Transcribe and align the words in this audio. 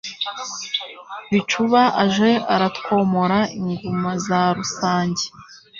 Bicuba 1.31 1.81
aje 2.03 2.31
aratwomora 2.53 3.39
Inguma 3.59 4.11
za 4.25 4.41
Rusange 4.57 5.23